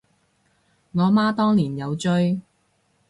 [0.93, 2.41] 我媽當年有追